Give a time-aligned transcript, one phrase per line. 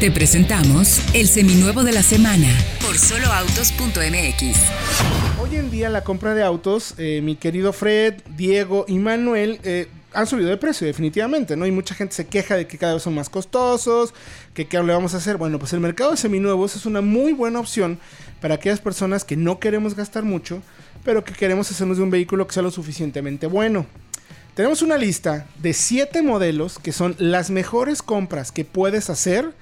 [0.00, 2.48] Te presentamos el seminuevo de la semana
[2.82, 4.58] por soloautos.mx.
[5.40, 9.88] Hoy en día la compra de autos, eh, mi querido Fred, Diego y Manuel eh,
[10.12, 11.64] han subido de precio definitivamente, ¿no?
[11.64, 14.12] Y mucha gente se queja de que cada vez son más costosos,
[14.52, 15.38] que qué le vamos a hacer.
[15.38, 17.98] Bueno, pues el mercado de seminuevos es una muy buena opción
[18.42, 20.60] para aquellas personas que no queremos gastar mucho,
[21.06, 23.86] pero que queremos hacernos de un vehículo que sea lo suficientemente bueno.
[24.54, 29.54] Tenemos una lista de 7 modelos que son las mejores compras que puedes hacer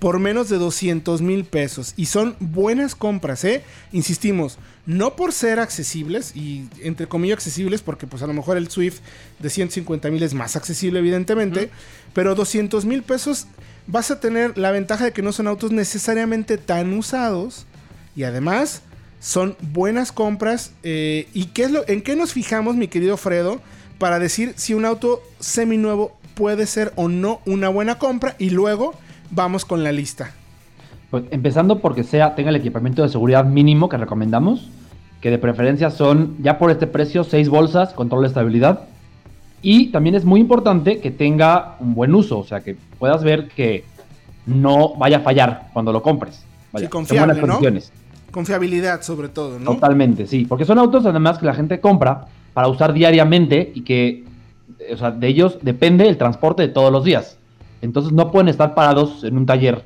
[0.00, 1.94] por menos de 200 mil pesos.
[1.96, 3.62] Y son buenas compras, ¿eh?
[3.92, 8.68] Insistimos, no por ser accesibles, y entre comillas accesibles, porque pues a lo mejor el
[8.68, 8.98] Swift
[9.38, 11.70] de 150 mil es más accesible, evidentemente,
[12.12, 13.46] pero 200 mil pesos
[13.86, 17.66] vas a tener la ventaja de que no son autos necesariamente tan usados
[18.16, 18.82] y además
[19.20, 20.72] son buenas compras.
[20.82, 23.60] Eh, ¿Y qué es lo, en qué nos fijamos, mi querido Fredo?
[24.00, 28.94] para decir si un auto seminuevo puede ser o no una buena compra y luego
[29.30, 30.32] vamos con la lista.
[31.10, 34.68] Pues empezando porque sea tenga el equipamiento de seguridad mínimo que recomendamos,
[35.20, 38.84] que de preferencia son ya por este precio seis bolsas, control de estabilidad
[39.62, 43.48] y también es muy importante que tenga un buen uso, o sea que puedas ver
[43.48, 43.84] que
[44.46, 46.44] no vaya a fallar cuando lo compres.
[46.72, 47.60] Vaya, sí, confiable, ¿no?
[48.30, 49.72] Confiabilidad sobre todo, ¿no?
[49.72, 54.24] Totalmente, sí, porque son autos además que la gente compra para usar diariamente y que,
[54.92, 57.36] o sea, de ellos depende el transporte de todos los días.
[57.82, 59.84] Entonces no pueden estar parados en un taller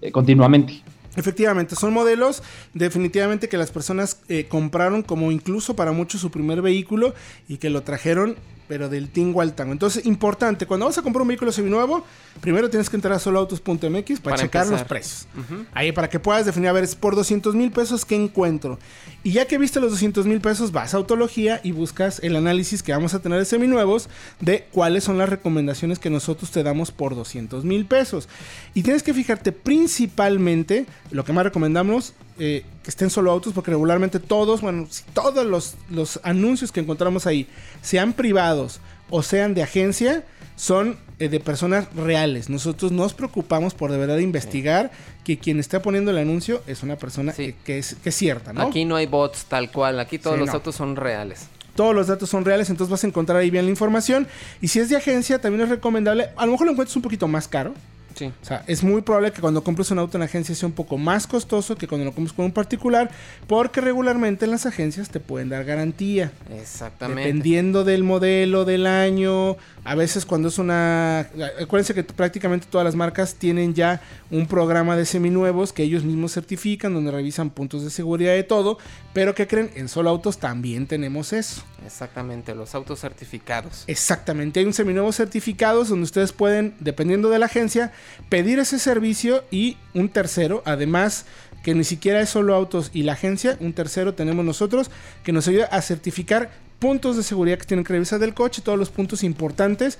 [0.00, 0.82] eh, continuamente.
[1.14, 2.42] Efectivamente, son modelos
[2.72, 7.14] definitivamente que las personas eh, compraron como incluso para muchos su primer vehículo
[7.48, 8.36] y que lo trajeron
[8.72, 9.72] pero del tingo al tango.
[9.72, 12.06] Entonces, importante, cuando vas a comprar un vehículo seminuevo,
[12.40, 15.26] primero tienes que entrar a soloautos.mx para, checar los precios.
[15.74, 18.78] Ahí para que puedas definir, a ver, es por 200 mil pesos que encuentro.
[19.24, 22.82] Y ya que viste los 200 mil pesos, vas a Autología y buscas el análisis
[22.82, 24.08] que vamos a tener de seminuevos
[24.40, 28.26] de cuáles son las recomendaciones que nosotros te damos por 200 mil pesos.
[28.72, 33.70] Y tienes que fijarte principalmente, lo que más recomendamos, eh, que estén solo autos, porque
[33.70, 37.46] regularmente todos, bueno, si todos los, los anuncios que encontramos ahí,
[37.82, 40.24] sean privados o sean de agencia,
[40.56, 42.48] son eh, de personas reales.
[42.48, 44.90] Nosotros nos preocupamos por de verdad investigar
[45.24, 48.62] que quien está poniendo el anuncio es una persona que, es, que es cierta, ¿no?
[48.62, 51.48] Aquí no hay bots tal cual, aquí todos los datos son reales.
[51.74, 54.26] Todos los datos son reales, entonces vas a encontrar ahí bien la información.
[54.60, 57.28] Y si es de agencia, también es recomendable, a lo mejor lo encuentras un poquito
[57.28, 57.74] más caro,
[58.20, 60.98] o sea, es muy probable que cuando compres un auto en agencia sea un poco
[60.98, 63.10] más costoso que cuando lo compres con un particular,
[63.46, 66.32] porque regularmente en las agencias te pueden dar garantía.
[66.50, 67.22] Exactamente.
[67.22, 71.20] Dependiendo del modelo, del año, a veces cuando es una...
[71.60, 74.00] Acuérdense que prácticamente todas las marcas tienen ya
[74.30, 78.78] un programa de seminuevos que ellos mismos certifican, donde revisan puntos de seguridad de todo,
[79.12, 81.62] pero que creen, en solo autos también tenemos eso.
[81.84, 83.84] Exactamente, los autos certificados.
[83.86, 87.92] Exactamente, hay un seminuevos certificados donde ustedes pueden, dependiendo de la agencia,
[88.28, 91.26] pedir ese servicio y un tercero, además
[91.62, 94.90] que ni siquiera es solo autos y la agencia, un tercero tenemos nosotros
[95.22, 98.78] que nos ayuda a certificar puntos de seguridad que tienen que revisar del coche, todos
[98.78, 99.98] los puntos importantes,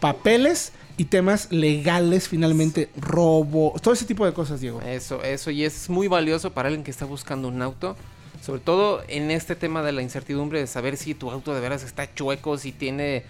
[0.00, 4.80] papeles y temas legales finalmente, robo, todo ese tipo de cosas, Diego.
[4.82, 7.96] Eso, eso, y es muy valioso para alguien que está buscando un auto.
[8.42, 11.82] Sobre todo en este tema de la incertidumbre de saber si tu auto de veras
[11.82, 13.24] está chueco, si tiene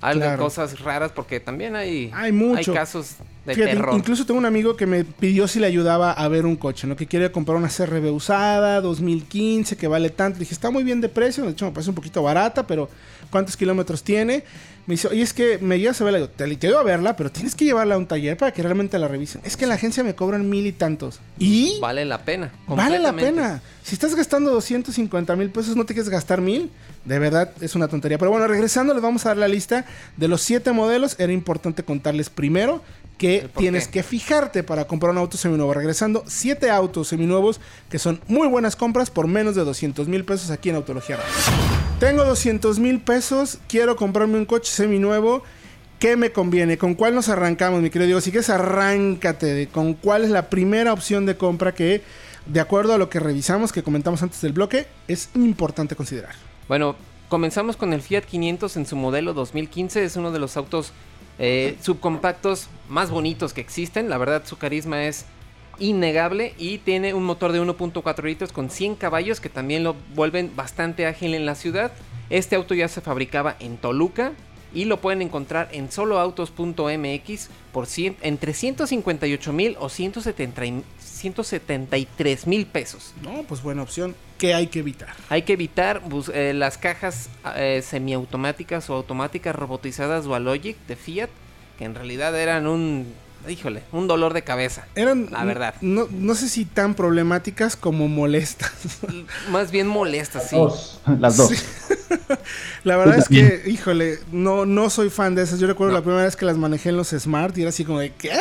[0.00, 2.70] algo, cosas raras, porque también hay, hay, mucho.
[2.70, 3.94] hay casos de terror.
[3.94, 6.96] Incluso tengo un amigo que me pidió si le ayudaba a ver un coche, ¿no?
[6.96, 10.38] Que quiere comprar una CRB usada, 2015, que vale tanto.
[10.38, 12.88] Le dije, está muy bien de precio, de hecho me parece un poquito barata, pero
[13.30, 14.44] ¿cuántos kilómetros tiene?
[14.86, 16.28] Me dice, oye, es que me llevas a verla.
[16.28, 19.08] Te, te a verla, pero tienes que llevarla a un taller para que realmente la
[19.08, 19.40] revisen.
[19.44, 21.18] Es que en la agencia me cobran mil y tantos.
[21.38, 21.80] Y...
[21.80, 22.52] Vale la pena.
[22.68, 23.62] Vale la pena.
[23.82, 26.70] Si estás gastando 250 mil pesos, no te quieres gastar mil.
[27.06, 28.18] De verdad, es una tontería.
[28.18, 29.86] Pero bueno, regresando, les vamos a dar la lista
[30.16, 31.14] de los siete modelos.
[31.18, 32.82] Era importante contarles primero
[33.16, 35.72] que tienes que fijarte para comprar un auto seminuevo.
[35.72, 40.50] Regresando, siete autos seminuevos que son muy buenas compras por menos de 200 mil pesos
[40.50, 41.18] aquí en Autología
[42.00, 45.44] Tengo 200 mil pesos, quiero comprarme un coche seminuevo.
[46.00, 46.76] ¿Qué me conviene?
[46.76, 48.20] ¿Con cuál nos arrancamos, mi querido Diego?
[48.20, 49.68] Si quieres, arráncate.
[49.68, 52.02] ¿Con cuál es la primera opción de compra que,
[52.46, 56.34] de acuerdo a lo que revisamos, que comentamos antes del bloque, es importante considerar?
[56.68, 56.96] Bueno,
[57.28, 60.04] comenzamos con el Fiat 500 en su modelo 2015.
[60.04, 60.92] Es uno de los autos
[61.38, 64.08] eh, subcompactos más bonitos que existen.
[64.08, 65.26] La verdad, su carisma es
[65.78, 70.50] innegable y tiene un motor de 1.4 litros con 100 caballos que también lo vuelven
[70.56, 71.92] bastante ágil en la ciudad.
[72.30, 74.32] Este auto ya se fabricaba en Toluca
[74.74, 77.86] y lo pueden encontrar en soloautos.mx por
[78.22, 80.62] entre 158 mil o 170,
[81.16, 83.12] 173 mil pesos.
[83.22, 84.14] No, pues buena opción.
[84.38, 85.14] ¿Qué hay que evitar?
[85.28, 86.02] Hay que evitar
[86.32, 91.30] eh, las cajas eh, semiautomáticas o automáticas robotizadas Dualogic de Fiat,
[91.78, 93.06] que en realidad eran un
[93.48, 94.86] híjole, un dolor de cabeza.
[94.96, 95.74] Eran, La verdad.
[95.80, 98.72] No, no sé si tan problemáticas como molestas.
[99.50, 100.56] Más bien molestas, sí.
[100.56, 101.50] Dos, las dos.
[101.50, 101.56] Sí.
[102.84, 105.60] La verdad es que, híjole, no, no soy fan de esas.
[105.60, 105.98] Yo recuerdo No.
[105.98, 108.32] la primera vez que las manejé en los Smart y era así como de, ¿qué?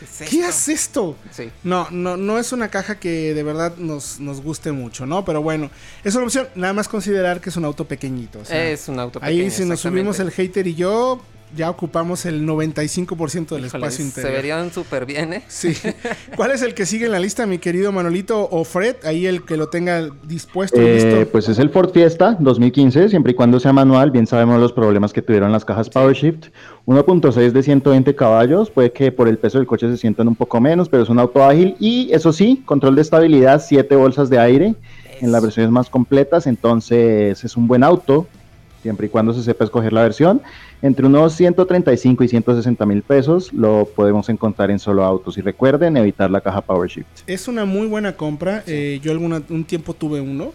[0.00, 0.48] ¿Qué es ¿Qué esto?
[0.48, 1.16] es esto?
[1.30, 1.50] Sí.
[1.62, 5.24] No, no, no es una caja que de verdad nos, nos guste mucho, ¿no?
[5.24, 5.70] Pero bueno,
[6.02, 6.48] es una opción.
[6.54, 8.40] Nada más considerar que es un auto pequeñito.
[8.40, 11.20] o sea, es un auto ahí pequeño, si nos subimos el hater y yo,
[11.56, 14.32] ya ocupamos el 95% del Híjole, espacio Se interior.
[14.32, 15.42] verían súper bien, ¿eh?
[15.48, 15.74] Sí.
[16.36, 18.96] ¿Cuál es el que sigue en la lista, mi querido Manolito o Fred?
[19.04, 21.30] Ahí el que lo tenga dispuesto Eh, listo.
[21.32, 24.10] pues es el Ford Fiesta 2015, siempre y cuando sea manual.
[24.10, 26.48] Bien sabemos los problemas que tuvieron las cajas PowerShift.
[26.86, 30.60] 1.6 de 120 caballos, puede que por el peso del coche se sientan un poco
[30.60, 31.76] menos, pero es un auto ágil.
[31.78, 34.74] Y eso sí, control de estabilidad, 7 bolsas de aire
[35.20, 36.46] en las versiones más completas.
[36.46, 38.26] Entonces es un buen auto,
[38.82, 40.40] siempre y cuando se sepa escoger la versión.
[40.82, 45.38] Entre unos 135 y 160 mil pesos lo podemos encontrar en solo autos.
[45.38, 47.06] Y recuerden evitar la caja PowerShift.
[47.26, 48.62] Es una muy buena compra.
[48.66, 50.52] Eh, yo alguna, un tiempo tuve uno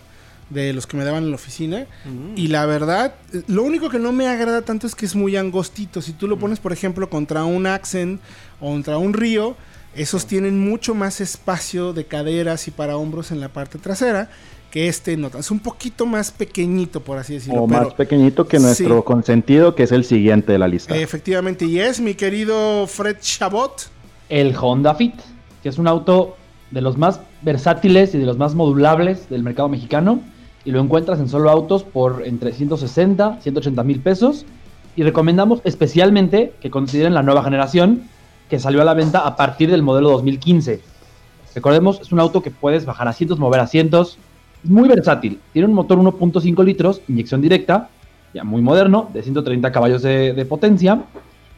[0.50, 1.86] de los que me daban en la oficina.
[2.06, 2.38] Mm.
[2.38, 3.16] Y la verdad,
[3.48, 6.02] lo único que no me agrada tanto es que es muy angostito.
[6.02, 8.22] Si tú lo pones, por ejemplo, contra un Accent
[8.60, 9.56] o contra un Río,
[9.96, 14.30] esos tienen mucho más espacio de caderas y para hombros en la parte trasera
[14.76, 15.30] que este no.
[15.40, 17.64] Es un poquito más pequeñito, por así decirlo.
[17.64, 19.04] O pero más pequeñito que nuestro Sí.
[19.06, 20.94] consentido, que es el siguiente de la lista.
[20.98, 23.88] efectivamente, y es mi querido Fred Chabot.
[24.28, 25.14] El Honda Fit,
[25.64, 26.36] que es un auto
[26.72, 30.20] de los más versátiles y de los más modulables del mercado mexicano.
[30.66, 34.46] Y lo encuentras en solo autos por entre 160, 180 mil pesos.
[34.98, 38.10] Y recomendamos especialmente que consideren la nueva generación
[38.50, 40.82] que salió a la venta a partir del modelo 2015.
[41.56, 44.18] Recordemos, es un auto que puedes bajar asientos, mover asientos.
[44.66, 45.40] Muy versátil.
[45.54, 47.90] Tiene un motor 1.5 litros, inyección directa,
[48.34, 51.04] ya muy moderno, de 130 caballos de, de potencia.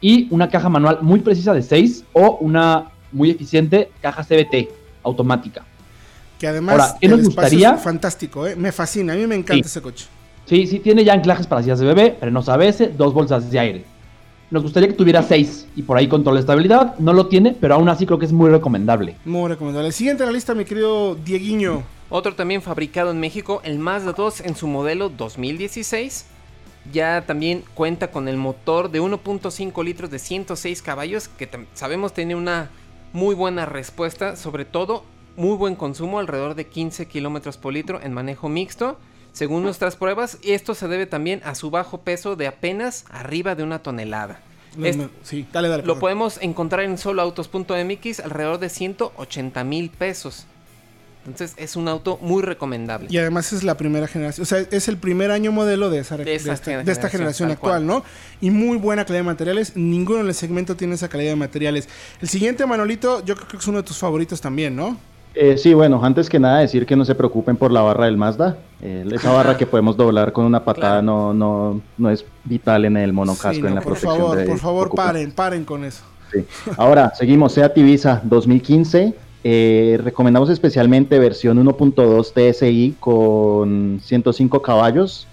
[0.00, 4.68] Y una caja manual muy precisa de 6 o una muy eficiente caja CBT
[5.02, 5.64] automática.
[6.38, 7.70] Que además Ahora, ¿qué el nos gustaría?
[7.72, 8.54] es fantástico, ¿eh?
[8.54, 9.70] me fascina, a mí me encanta Sí.
[9.70, 10.06] ese coche.
[10.44, 13.84] Sí, sí tiene ya anclajes para sillas de bebé, frenos ABS, dos bolsas de aire.
[14.50, 16.94] Nos gustaría que tuviera 6 y por ahí control de estabilidad.
[17.00, 19.16] No lo tiene, pero aún así creo que es muy recomendable.
[19.24, 19.90] Muy recomendable.
[19.92, 21.82] Siguiente en la lista, mi querido Dieguiño.
[22.10, 26.26] Otro también fabricado en México, el Mazda 2 en su modelo 2016.
[26.92, 32.34] Ya también cuenta con el motor de 1.5 litros de 106 caballos, que sabemos tiene
[32.34, 32.70] una
[33.12, 35.04] muy buena respuesta, sobre todo
[35.36, 38.98] muy buen consumo, alrededor de 15 kilómetros por litro en manejo mixto.
[39.32, 43.62] Según nuestras pruebas, esto se debe también a su bajo peso de apenas arriba de
[43.64, 44.40] una tonelada.
[44.76, 45.82] No, Es- no, sí, dale, dale.
[45.82, 46.00] lo perdón.
[46.00, 50.46] podemos encontrar en soloautos.mx alrededor de 180 mil pesos.
[51.28, 53.08] Entonces es un auto muy recomendable.
[53.10, 56.16] Y además es la primera generación, o sea, es el primer año modelo de, esa,
[56.16, 57.86] de, De esta, generación, de esta generación actual, cual.
[57.86, 58.04] ¿no?
[58.40, 59.76] Y muy buena calidad de materiales.
[59.76, 61.88] Ninguno en el segmento tiene esa calidad de materiales.
[62.20, 64.96] El siguiente, Manolito, yo creo que es uno de tus favoritos también, ¿no?
[65.34, 68.16] Eh, sí, bueno, antes que nada decir que no se preocupen por la barra del
[68.16, 68.56] Mazda.
[68.80, 71.02] Eh, esa barra que podemos doblar con una patada Claro.
[71.02, 74.36] no, no, no es vital en el monocasco, Sí, en no, la por protección favor,
[74.38, 76.02] de por favor, paren, paren con eso.
[76.32, 76.44] Sí.
[76.76, 79.14] Ahora, seguimos, Seat Ibiza 2015.
[79.44, 85.26] Eh, recomendamos especialmente versión 1.2 TSI con 105 caballos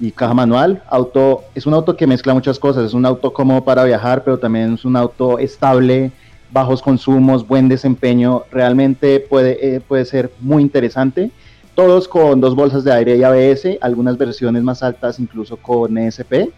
[0.00, 0.82] y caja manual.
[0.88, 2.84] Auto, es un auto que mezcla muchas cosas.
[2.84, 6.12] Es un auto cómodo para viajar, pero también es un auto estable,
[6.52, 8.44] bajos consumos, buen desempeño.
[8.50, 11.30] Realmente puede, eh, puede ser muy interesante.
[11.74, 16.50] Todos con dos bolsas de aire y ABS, algunas versiones más altas incluso con ESP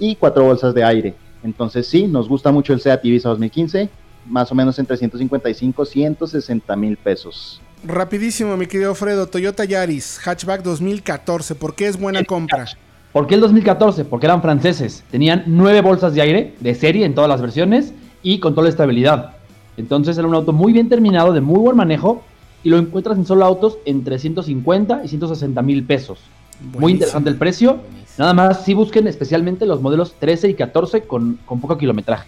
[0.00, 1.14] y cuatro bolsas de aire.
[1.44, 3.88] Entonces sí, nos gusta mucho el Seat Ibiza 2015,
[4.26, 7.60] más o menos entre 155 160 mil pesos.
[7.86, 12.66] Rapidísimo, mi querido Fredo, Toyota Yaris, hatchback 2014, ¿por qué es buena compra?
[13.12, 14.06] ¿Por qué el 2014?
[14.06, 15.04] Porque eran franceses.
[15.10, 19.36] Tenían nueve bolsas de aire de serie en todas las versiones y control de estabilidad.
[19.76, 22.24] Entonces era un auto muy bien terminado, de muy buen manejo
[22.64, 26.18] y lo encuentras en solo autos entre 150 y 160 mil pesos.
[26.78, 27.78] Muy interesante el precio.
[28.16, 32.26] Nada más si busquen especialmente los modelos 13 y 14 con, con poco kilometraje.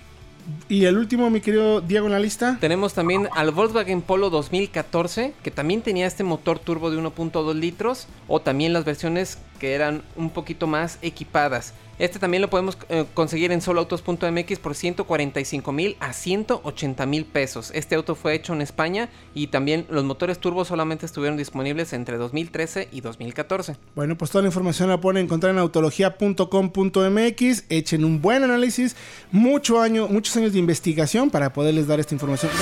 [0.68, 2.58] Y el último, mi querido Diego, en la lista.
[2.60, 8.08] Tenemos también al Volkswagen Polo 2014, que también tenía este motor turbo de 1.2 litros,
[8.26, 11.74] o también las versiones que eran un poquito más equipadas.
[11.98, 17.70] Este también lo podemos eh, conseguir en soloautos.mx por 145 mil a 180 mil pesos.
[17.74, 22.18] Este auto fue hecho en España y también los motores turbo solamente estuvieron disponibles entre
[22.18, 23.78] 2013 y 2014.
[23.94, 27.64] Bueno, pues toda la información la pueden encontrar en autología.com.mx.
[27.70, 28.94] Echen un buen análisis,
[29.32, 32.52] mucho año, muchos años de investigación para poderles dar esta información.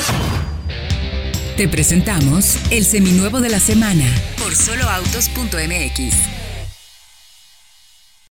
[1.56, 4.04] Te presentamos el seminuevo de la semana
[4.38, 6.33] por soloautos.mx.